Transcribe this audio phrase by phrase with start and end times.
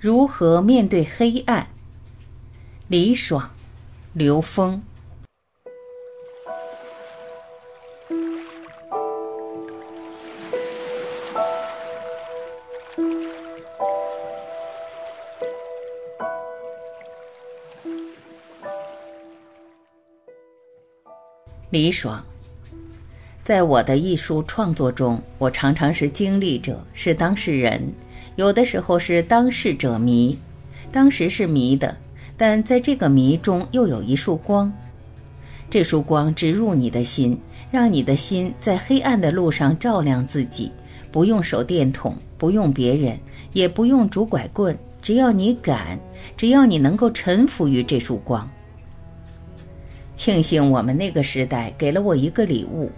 [0.00, 1.66] 如何面对黑暗？
[2.86, 3.50] 李爽、
[4.12, 4.80] 刘峰。
[21.70, 22.24] 李爽，
[23.42, 27.92] 在我的艺术创作中，我常常是经历者，是当事人，
[28.38, 30.38] 有的时候是当事者迷。
[30.92, 31.96] 当时是迷的，
[32.36, 34.72] 但在这个迷中又有一束光，
[35.68, 37.36] 这束光直入你的心，
[37.68, 40.70] 让你的心在黑暗的路上照亮自己。
[41.10, 43.18] 不用手电筒，不用别人，
[43.54, 45.98] 也不用拄拐棍，只要你敢，
[46.36, 48.48] 只要你能够臣服于这束光。
[50.14, 52.88] 庆幸我们那个时代给了我一个礼物，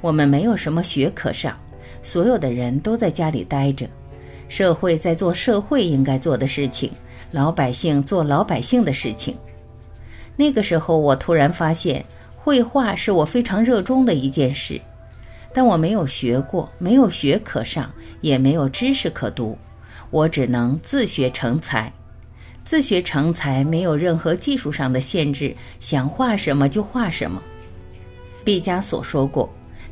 [0.00, 1.56] 我们没有什么学可上，
[2.02, 3.88] 所有的人都在家里待着，
[4.48, 6.90] 社会在做社会应该做的事情，
[7.30, 9.36] 老百姓做老百姓的事情。
[10.36, 12.04] 那个时候，我突然发现，
[12.36, 14.80] 绘画是我非常热衷的一件事，
[15.52, 17.90] 但我没有学过，没有学可上，
[18.20, 19.58] 也没有知识可读，
[20.10, 21.92] 我只能自学成才。
[22.64, 27.42] 自学成才，没有任何技术上的限制，想画什么就画什么。
[28.44, 29.50] 毕加索说过，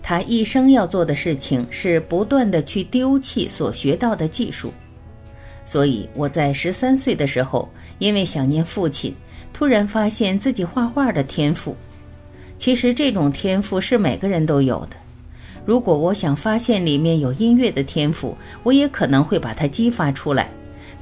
[0.08, 4.72] 他一生要做的事情是不断的去丢弃所学到的技术。
[5.64, 9.12] 所以我在十三岁的时候，因为想念父亲，
[9.52, 11.76] 突然发现自己画画的天赋。
[12.56, 14.96] 其实这种天赋是每个人都有的。
[15.64, 20.48] 如果我想发现里面有音乐的天赋，我也可能会把它激发出来。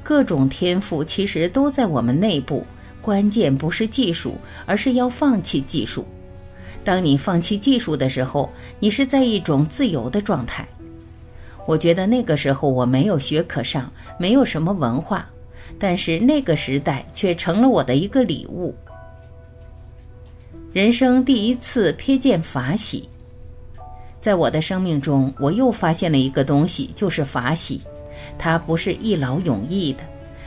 [0.01, 2.65] 各种天赋其实都在我们内部，
[3.03, 4.33] 关键不是技术，
[4.65, 6.03] 而是要放弃技术。
[6.85, 10.65] 当你放弃技术的时候，你是在一种自由的状态。
[11.65, 15.27] 我觉得那个时候我没有学可上，没有什么文化，
[15.79, 18.73] 但是那个时代却成了我的一个礼物。
[20.71, 23.09] 人生第一次瞥见法喜，
[24.21, 27.81] 在我的生命中，我又发现了一个东西，就是法喜。
[28.37, 29.99] 它不是一劳永逸的，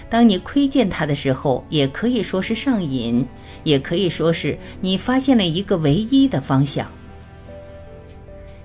[0.08, 3.26] 当你窥见它的时候，也可以说是上瘾，
[3.64, 6.86] 也可以说是你发现了一个唯一的方向。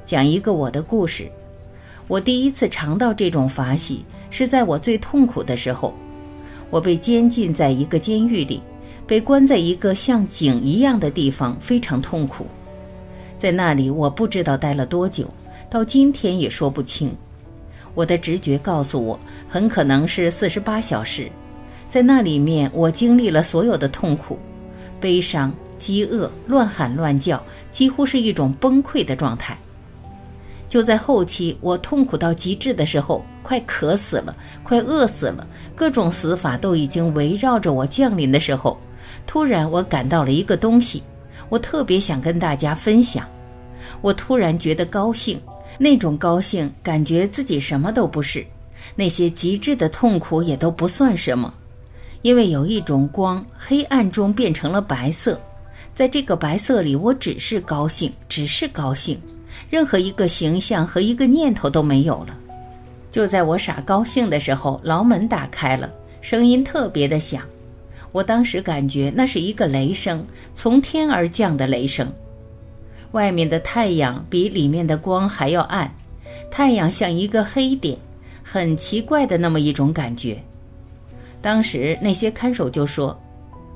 [0.06, 1.32] 讲一个我的故事，
[2.08, 5.94] 我第一次尝到这种法喜是在我最痛苦的时候，
[6.70, 8.62] 我被监禁在一个监狱里，
[9.08, 12.46] 被关在一个像井一样的地方，非常痛苦。
[13.38, 15.30] 在那里，我不知道待了多久，
[15.70, 17.16] 到今天也说不清。
[17.96, 21.30] 我的直觉告诉我，很可能是四十八小时，
[21.88, 24.38] 在那里面，我经历了所有的痛苦、
[25.04, 29.58] 悲伤、饥饿、乱喊乱叫，几乎是一种崩溃的状态。
[30.70, 38.80] 就在后期，我痛苦到极致的时候，快渴死了，快饿死了，各种死法都已经围绕着我降临的时候，
[39.28, 41.04] 突然我感到了一个东西，
[41.50, 43.28] 我特别想跟大家分享，
[44.00, 45.38] 我突然觉得高兴。
[45.78, 48.46] 那种高兴，感觉自己什么都不是，
[48.96, 51.54] 那些极致的痛苦也都不算什么，
[52.24, 55.40] 因为有一种光，黑暗中变成了白色，
[55.94, 59.20] 在这个白色里，我只是高兴，只是高兴，
[59.70, 62.36] 任何一个形象和一个念头都没有了。
[63.12, 65.92] 就在我傻高兴的时候，牢门打开了，
[66.22, 67.44] 声音特别的响，
[68.14, 72.12] 我当时感觉那是一个雷声，从天而降的雷声。
[73.12, 75.94] 外面的太阳比里面的光还要暗，
[76.50, 77.98] 太阳像一个黑点，
[78.42, 80.42] 很奇怪的那么一种感觉。
[81.44, 83.16] 当时那些看守就说：“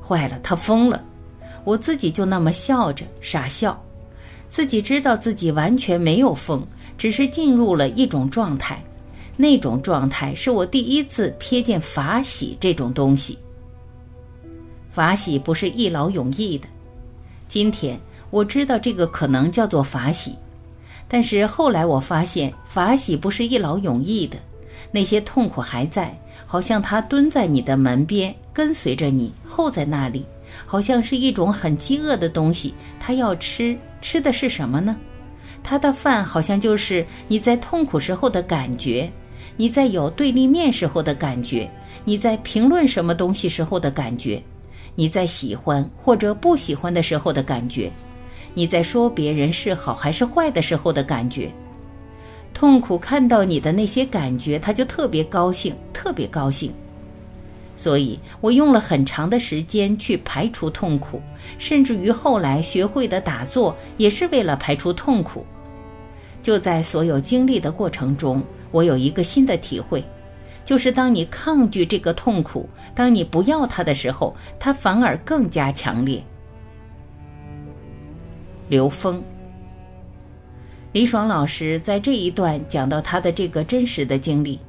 [0.01, 1.03] 坏了，他疯了。”
[1.65, 3.77] 我自己就那么笑着傻笑，
[4.47, 6.65] 自己知道自己完全没有疯，
[6.97, 8.81] 只是进入了一种状态。
[9.35, 13.37] 那种状态是我第一次瞥见法喜这种东西。
[14.89, 16.65] 法喜不是一劳永逸的，
[17.49, 17.99] 今天。
[18.29, 20.35] 我知道这个可能叫做法喜，
[21.07, 24.37] 但是后来我发现法喜不是一劳永逸的，
[24.91, 26.13] 那些痛苦还在，
[26.47, 30.25] 好像它蹲在你的门边，跟随着你，候在那里，
[30.65, 34.95] 好像是一种很饥饿的东西，它要吃，吃的是什么呢？
[35.61, 39.11] 它的饭好像就是你在痛苦时候的感觉，
[39.57, 41.69] 你在有对立面时候的感觉，
[42.05, 44.41] 你在评论什么东西时候的感觉，
[44.95, 47.91] 你在喜欢或者不喜欢的时候的感觉。
[48.53, 51.51] 你在说别人是好还是坏的时候的感觉，
[52.57, 56.73] 痛苦看到你的那些感觉，他就特别高兴，特别高兴。
[57.75, 61.21] 所以我用了很长的时间去排除痛苦，
[61.59, 65.45] 甚至于后来学会的打坐也是为了排除痛苦。
[66.41, 70.03] 就在所有经历的过程中，我有一个新的体会，
[70.65, 76.23] 就是当你抗拒这个痛苦，当你不要它的时候，它反而更加强烈。
[78.67, 79.23] 刘峰，
[80.93, 84.59] 李爽老师在这一段讲到他的这个真实的经历，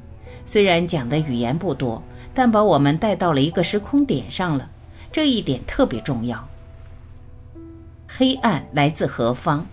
[0.44, 2.02] 虽然讲的语言不多，
[2.34, 4.68] 但把我们带到了一个时空点上了，
[5.10, 6.46] 这一点特别重要。
[8.06, 9.64] 黑暗来自何方？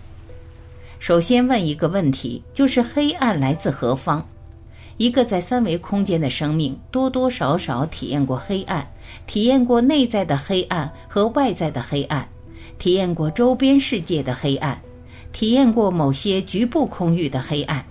[0.98, 4.24] 首先问一个问题，就是黑暗来自何方？
[4.96, 8.86] 一个在三维空间的生命，多多少少体验过黑暗，
[9.26, 12.26] 体验过内在的黑暗和外在的黑暗。
[12.78, 14.80] 体验过周边世界的黑暗，
[15.36, 17.84] 体验过某些局部空域的黑暗，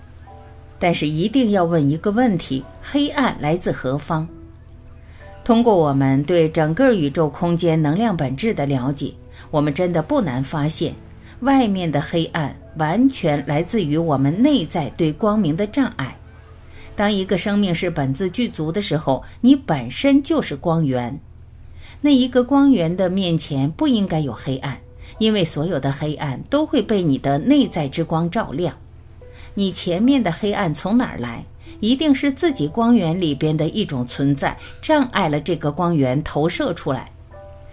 [0.80, 4.26] 但是一定要问一个问题：黑暗来自何方？
[5.44, 9.14] 通过我们对整个宇宙空间能量本质的了解，
[9.52, 10.92] 我们真的不难发现，
[11.38, 16.16] 外面的黑暗完全来自于我们内在对光明的障碍。
[16.96, 21.16] 当一个生命是本自具足的时候，你本身就是光源。
[22.00, 24.76] 那一个光源的面前不应该有黑暗，
[25.18, 28.74] 因为所有的黑暗都会被你的内在之光照亮。
[29.54, 31.44] 你前面的黑暗从哪儿来？
[31.80, 37.10] 一定是自己光源里边的一种存在障碍了这个光源投射出来。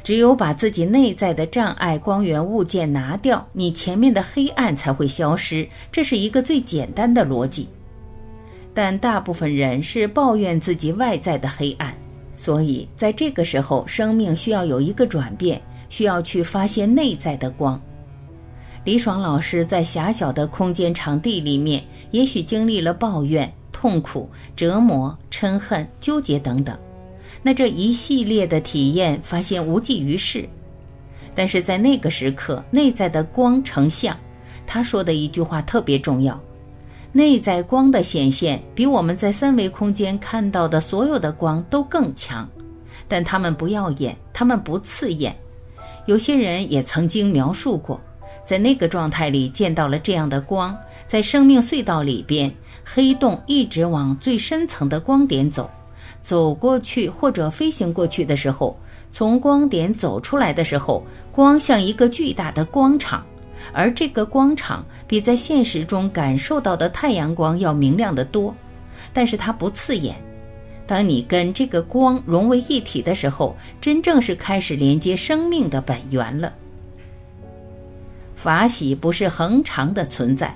[0.04, 5.66] 只有把自己内在的障碍光源物件拿掉，你前面的黑暗才会消失。
[5.92, 7.70] 这是一个最简单的逻辑。
[8.74, 11.94] 但大部分人是抱怨自己外在的黑暗。
[12.36, 15.62] 所以，在这个时候，生命需要有一个转变，
[15.94, 17.80] 需要去发现内在的光。
[18.84, 26.76] 李爽老师在狭小的空间场地里面，也许经历了抱怨、痛苦、折磨、嗔恨、纠结等等，
[27.44, 30.50] 那这一系列的体验，发现无济于事。
[31.36, 34.18] 但是在那个时刻，内在的光成像，
[34.66, 36.42] 他说的一句话特别重要。
[37.12, 42.50] 内在光的显现比我们在三维空间看到的所有的光都更强，
[43.08, 45.36] 但它们不耀眼，它们不刺眼。
[46.06, 48.00] 有些人也曾经描述过，
[48.44, 50.78] 在那个状态里见到了这样的光，
[51.08, 52.54] 在生命隧道里边，
[52.84, 55.70] 黑洞一直往最深层的光点走，
[56.22, 58.78] 走过去或者飞行过去的时候，
[59.12, 63.24] 从光点走出来的时候，光像一个巨大的光场。
[63.72, 68.54] 而这个光场比在现实中感受到的太阳光要明亮得多，
[69.14, 70.16] 但是它不刺眼。
[70.86, 76.54] 当你跟这个光融为一体的时候，真正是开始连接生命的本源了。
[78.36, 80.54] 法喜不是恒常的存在。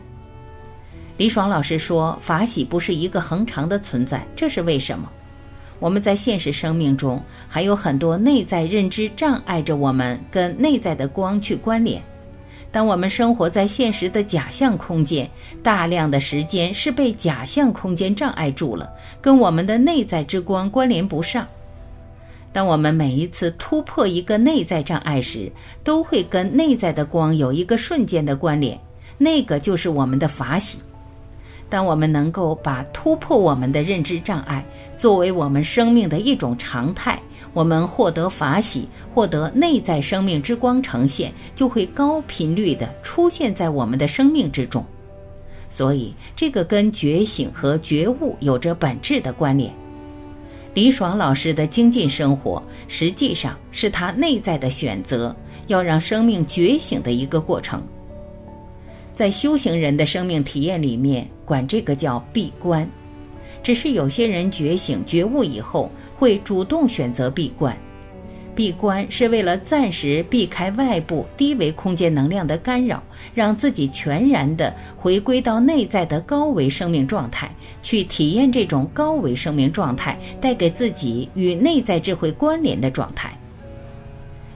[1.15, 5.09] 李爽老师说，法喜不是一个恒常的存在，这是为什么？
[5.79, 12.01] 我们在现实生命中还有很多内在认知障碍着我们跟内在的光去关联。
[12.71, 15.29] 当我们生活在现实的假象空间，
[15.63, 18.89] 大量的时间是被假象空间障碍住了，
[19.21, 21.47] 跟我们的内在之光关联不上。
[22.53, 25.51] 当我们每一次突破一个内在障碍时，
[25.83, 28.79] 都会跟内在的光有一个瞬间的关联，
[29.17, 30.79] 那个就是我们的法喜。
[31.69, 34.65] 当我们能够把突破我们的认知障碍
[34.95, 37.19] 作为我们生命的一种常态。
[37.53, 44.85] 我们获得法喜，获得内在生命之光呈现，就会高频率的出现在我们的生命之中。
[45.69, 49.73] 所以，这个跟觉醒和觉悟有着本质的关联。
[50.73, 57.81] 李爽老师的精进生活，实际上是他内在的选择，要让生命觉醒的一个过程。
[59.15, 62.87] 在修行人的生命体验里面，管这个叫闭关。
[63.63, 65.89] 只是有些人觉醒觉悟以后。
[66.17, 67.77] 会主动选择闭关，
[68.55, 73.03] 闭关是为了暂时避开外部低维空间能量的干扰，
[73.35, 83.31] 让自己全然的回归到内在的高维生命状态，去体验这种高维生命状态带给自己与内在智慧关联的状态。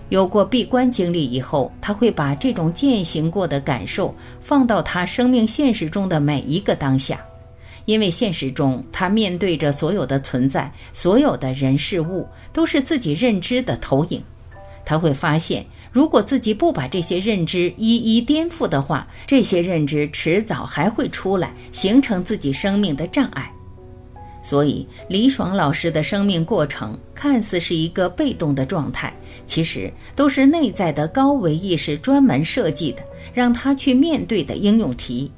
[0.10, 7.24] 有过闭关经历以后，他会把这种践行过的感受放到他生命现实中的每一个当下。
[7.86, 14.22] 因为现实中，他面对着所有的存在，所有的人事物都是自己认知的投影。
[14.84, 23.52] 他会发现，如果自己不把这些认知一一颠覆的话，这些认知迟早还会出来，形成自己生命的障碍。
[24.44, 29.14] 所以，李爽老师的生命过程看似是一个被动的状态，
[29.46, 33.04] 其实都是内在的高维意识专门设计的，
[33.36, 35.32] 让他去面对的应用题。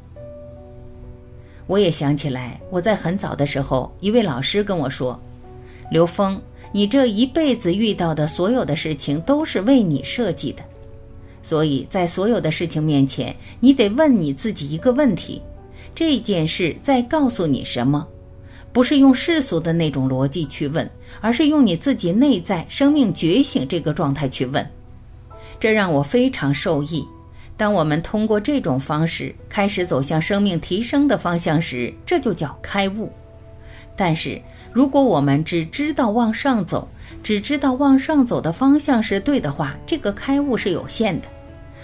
[1.65, 5.19] 我也想起来，我在很早的时候，一位老师跟我说
[5.89, 6.39] ：“刘峰，
[6.71, 10.63] 你这一辈子遇到的所有的事情都是为你设计的，
[11.41, 15.41] 所以在所有的事情面前，你得问你自己一个问题：
[15.95, 18.05] 这件事在告诉你什么？
[18.73, 20.89] 不是用世俗的那种逻辑去问，
[21.21, 24.67] 而是用你自己内在生命觉醒这个状态去问。
[25.59, 27.05] 这让我非常受益。
[27.55, 33.11] 当我们通过这种方式开始走向生命提升的方向时，这就叫开悟。
[33.95, 34.41] 但是，
[34.71, 36.87] 如果我们只知道往上走，
[37.21, 41.27] 只知道往上走的方向是对的话，这个开悟是有限的。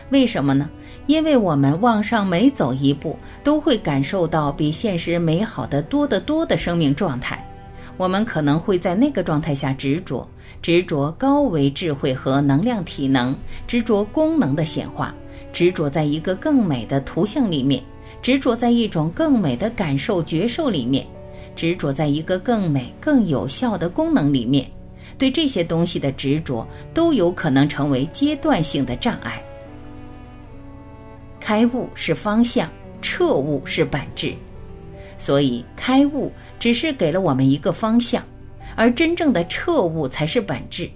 [0.10, 0.68] 为什么呢？
[1.06, 7.46] 因为我们往上每走一步，都会感受到比现实美好的多得多的生命状态。
[7.96, 10.28] 我们可能会在那个状态下执着，
[10.62, 13.36] 执着高维智慧和能量体能，
[13.68, 15.14] 执着功能的显化，
[15.52, 17.84] 执着在一个更美的图像里面，
[18.22, 21.06] 执着在一种更美的感受觉受里面。
[21.56, 24.66] 执着在一个更美、更有效的功能里面，
[25.18, 29.44] 对这些东西的执着都有可能成为阶段性的障碍。
[31.38, 32.70] 开悟是方向，
[33.02, 34.34] 彻悟是本质，
[35.18, 38.24] 所以开悟只是给了我们一个方向，
[38.78, 40.90] 而真正的彻悟才是本质。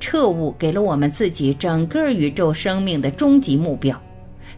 [0.00, 4.00] 彻悟给了我们自己整个宇宙生命的终极目标，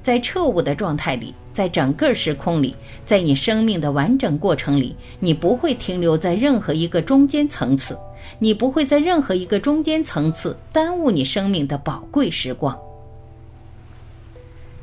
[0.00, 1.34] 在彻悟的状态里。
[1.52, 7.94] 在整个时空里，在你生命的完整过程里，你不会停留在任何一个中间层次，
[8.38, 12.74] 你不会在任何一个中间层次耽误你生命的宝贵时光。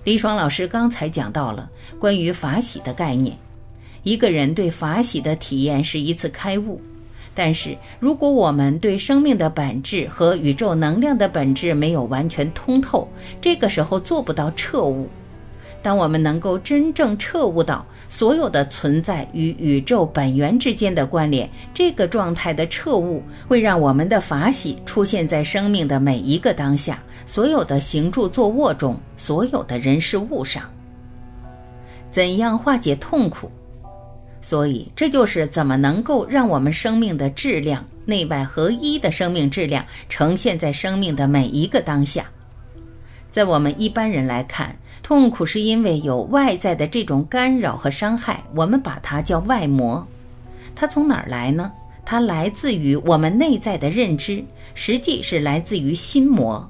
[0.04, 1.68] 李爽老师刚才讲到了
[2.00, 3.36] 关于法喜的概念，
[4.04, 6.80] 一个人对法喜的体验是一次开悟，
[7.41, 13.08] 但是如果我们对生命的本质和宇宙能量的本质没有完全通透，
[13.39, 15.08] 这个时候做不到彻悟。
[15.81, 30.62] 当我们能够真正彻悟到所有的存在与宇宙本源之间的关联，这个状态的彻悟会让我们的法喜出现在生命的每一个当下，所有的行住坐卧中，所有的人事物上。
[32.12, 33.50] 怎样化解痛苦？
[34.41, 42.25] 所以，这就是怎么能够让我们生命的质量内外合一的生命质量呈现在生命的每一个当下。
[43.31, 44.75] 在我们一般人来看。
[45.01, 50.05] 痛苦是因为有外在的这种干扰和伤害，我们把它叫外魔。
[50.75, 51.72] 它从哪儿来呢？
[52.05, 54.43] 它来自于我们内在的认知，
[54.75, 56.69] 实际是来自于心魔。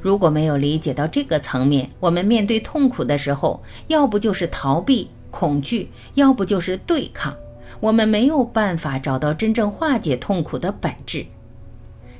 [0.00, 7.36] 如果没有理解到这个层面，我们面对痛苦的时候，要不就是逃避、恐惧，要不就是对抗。
[7.80, 11.26] 我们没有办法找到真正化解痛苦的本质。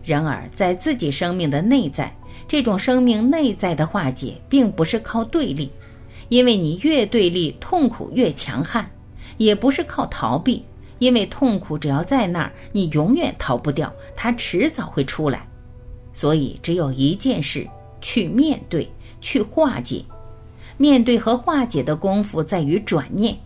[0.03, 2.13] 然而，在自己生命的内在。
[2.49, 5.71] 这种生命内在的化解，并不是靠对立，
[6.29, 8.85] 因为你越对立，痛苦越强悍；
[9.37, 10.65] 也不是靠逃避，
[10.99, 15.47] 因为痛苦只要在那儿，你永远逃不掉，它迟早会出来。
[16.13, 17.67] 所以，只有一件事：
[18.01, 18.91] 去面对，
[19.21, 20.05] 去化解。
[20.83, 23.37] 面对和化解的功夫在于转念。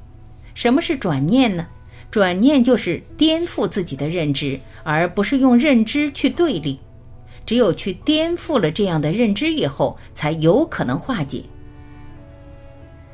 [0.55, 1.66] 什么是转念呢？
[2.11, 6.81] 转念就是颠覆自己的认知，而不是用认知去对立。
[7.45, 11.43] 只有去颠覆了这样的认知以后，才有可能化解。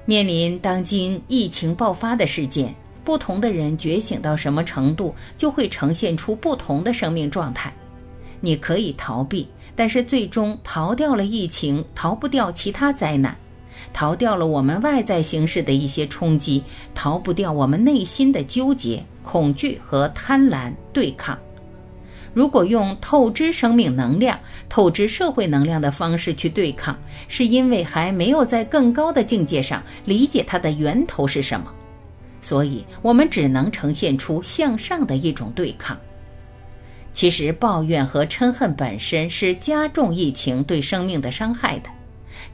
[0.05, 7.75] 面临当今疫情爆发的事件，不同的人觉醒到什么程度，就会呈现出不同的生命状态。
[8.41, 13.37] 你可以逃避，但是最终逃掉了疫情，逃不掉其他灾难，
[13.93, 16.63] 逃掉了我们外在形式的一些冲击，
[16.95, 21.39] 逃不掉我们内心的纠结、恐惧和贪婪对抗。
[22.35, 31.71] 如果用透支生命能量、透支社会能量的方式去对抗，是因为还没有在更高的境界上理解它的源头是什么，
[32.41, 35.95] 所以我们只能呈现出向上的一种对抗。
[37.13, 41.91] 其实，抱怨和嗔恨本身是加重疫情对生命的伤害的。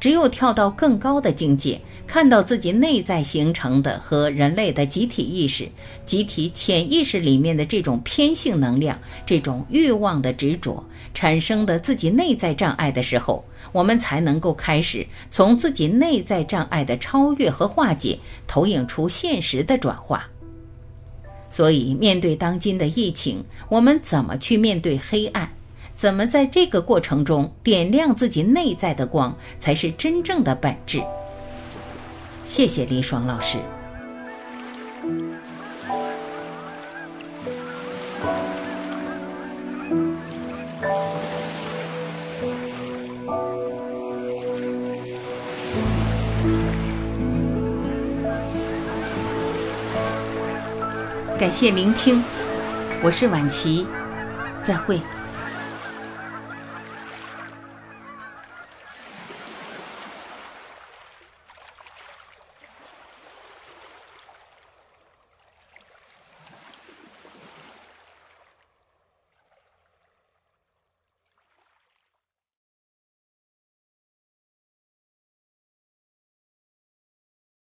[0.00, 5.68] 只有跳到更高的境界，看到自己内在形成的和人类的集体意识、
[6.06, 10.82] 集体潜意识里面的这种偏性能量、这种欲望的执着
[11.14, 20.26] 产生的自己内在障碍的时候，我们才能够开始从自己内在障碍的超越和化解，投影出现实的转化。
[21.50, 25.50] 所以，面对当今的疫情，我们怎么去面对黑暗？
[25.98, 31.02] 怎么在这个过程中点亮自己内在的光，才是真正的本质。
[32.44, 33.58] 谢谢李爽老师。
[51.40, 52.22] 感谢聆听，
[53.02, 53.84] 我是晚琪，
[54.62, 55.00] 再会。